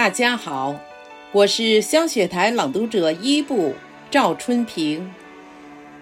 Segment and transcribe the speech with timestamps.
[0.00, 0.80] 大家好，
[1.30, 3.74] 我是香雪台朗读者一部
[4.10, 5.12] 赵春平。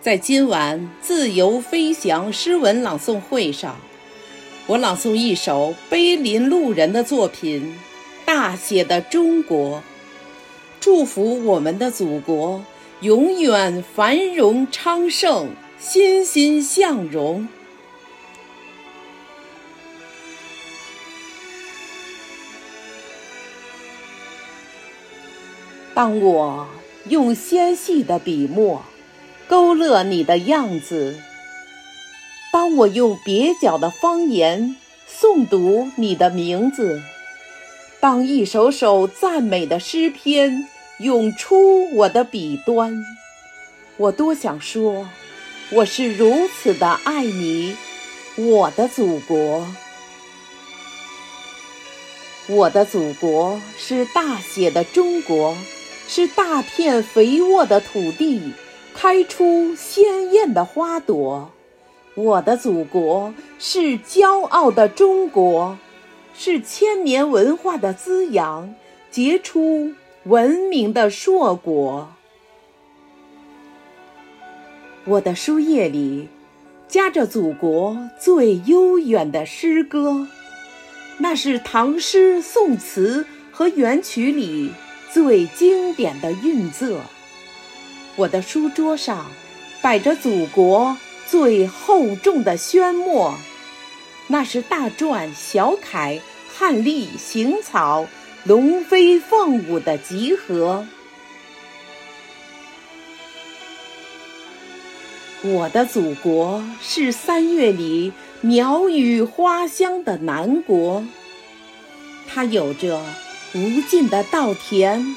[0.00, 3.76] 在今晚自由飞翔诗文朗诵会上，
[4.68, 7.76] 我朗诵一首碑林路人的作品
[8.24, 9.78] 《大写的中国》，
[10.78, 12.64] 祝福我们的祖国
[13.00, 15.48] 永远繁荣昌盛，
[15.80, 17.48] 欣欣向荣。
[26.00, 26.66] 当我
[27.10, 28.82] 用纤细的笔墨
[29.46, 31.20] 勾勒你的样子，
[32.50, 37.02] 当我用蹩脚的方言诵读你的名字，
[38.00, 40.66] 当一首首赞美的诗篇
[41.00, 43.04] 涌出我的笔端，
[43.98, 45.06] 我多想说，
[45.70, 47.76] 我是如此的爱你，
[48.36, 49.66] 我的祖国。
[52.46, 55.54] 我的祖国是大写的中国。
[56.12, 58.52] 是大片肥沃的土地，
[58.94, 61.52] 开出鲜艳的花朵。
[62.16, 65.78] 我的祖国是骄傲的中国，
[66.34, 68.74] 是千年文化的滋养，
[69.12, 69.92] 结出
[70.24, 72.08] 文明的硕果。
[75.04, 76.26] 我的书页里
[76.88, 80.26] 夹着祖国最悠远的诗歌，
[81.18, 84.72] 那是唐诗宋词和元曲里。
[85.12, 87.00] 最经典的韵作，
[88.14, 89.30] 我的书桌上
[89.82, 93.36] 摆着祖国最厚重的宣墨，
[94.28, 96.20] 那是大篆、小楷、
[96.54, 98.06] 汉隶、行草、
[98.44, 100.86] 龙飞凤舞的集合。
[105.42, 111.04] 我的祖国是三月里鸟语花香的南国，
[112.28, 113.02] 它有着。
[113.52, 115.16] 无尽的稻田，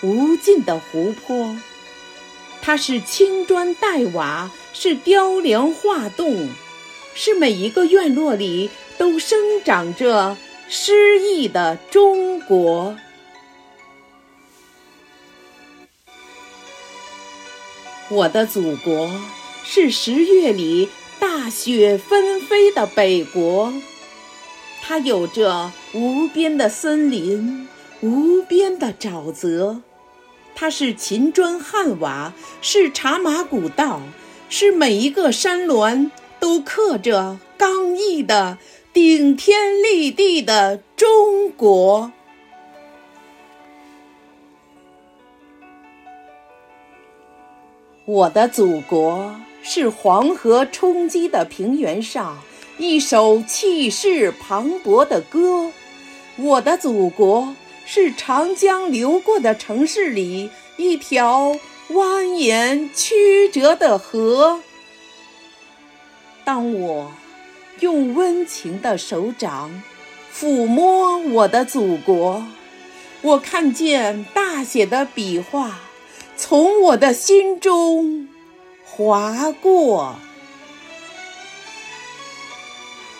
[0.00, 1.54] 无尽的湖泊，
[2.62, 6.48] 它是青砖黛瓦，是雕梁画栋，
[7.14, 12.96] 是每一个院落里都生长着诗意的中国。
[18.08, 19.10] 我的祖国
[19.62, 23.74] 是十月里大雪纷飞的北国，
[24.80, 27.68] 它有着无边的森林。
[28.04, 29.80] 无边的沼泽，
[30.54, 34.02] 它是秦砖汉瓦，是茶马古道，
[34.50, 38.58] 是每一个山峦都刻着刚毅的
[38.92, 42.12] 顶天立地的中国。
[48.04, 52.36] 我的祖国是黄河冲击的平原上
[52.76, 55.72] 一首气势磅礴的歌，
[56.36, 57.56] 我的祖国。
[57.86, 61.56] 是长江流过的城市里一条
[61.90, 64.60] 蜿蜒曲折的河。
[66.44, 67.12] 当我
[67.80, 69.82] 用温情的手掌
[70.34, 72.44] 抚摸我的祖国，
[73.22, 75.80] 我看见大写的笔画
[76.36, 78.28] 从我的心中
[78.84, 80.16] 划过。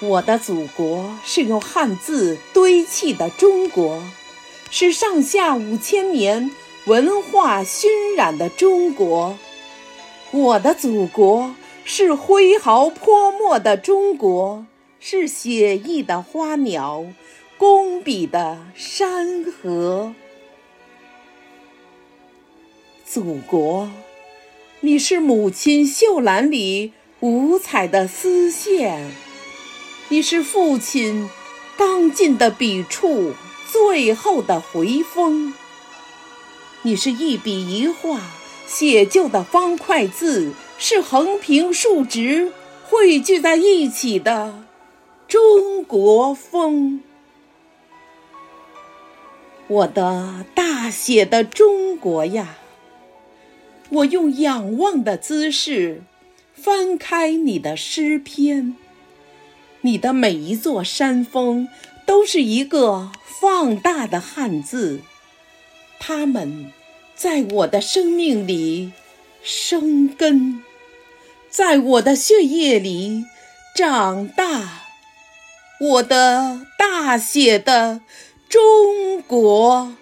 [0.00, 4.02] 我的祖国是用汉字堆砌的中国。
[4.70, 6.50] 是上下五千年
[6.86, 9.38] 文化熏染的中国，
[10.32, 11.54] 我的祖国
[11.84, 14.66] 是挥毫泼墨的中国，
[15.00, 17.06] 是写意的花鸟，
[17.56, 20.14] 工笔的山河。
[23.06, 23.88] 祖国，
[24.80, 29.10] 你是母亲绣篮里五彩的丝线，
[30.08, 31.30] 你是父亲
[31.78, 33.32] 刚劲的笔触。
[33.70, 35.52] 最后的回风，
[36.82, 38.20] 你是一笔一画
[38.66, 42.52] 写就的方块字，是横平竖直
[42.84, 44.64] 汇聚在一起的
[45.26, 47.02] 中国风。
[49.68, 52.58] 我的大写的中国呀，
[53.90, 56.02] 我用仰望的姿势
[56.54, 58.76] 翻开你的诗篇，
[59.80, 61.68] 你的每一座山峰
[62.06, 63.10] 都是一个。
[63.40, 65.02] 放大的汉字，
[65.98, 66.72] 它们
[67.14, 68.92] 在我的生命里
[69.42, 70.62] 生根，
[71.50, 73.24] 在我的血液里
[73.74, 74.84] 长大。
[75.78, 78.00] 我的大写的
[78.48, 79.94] 中国。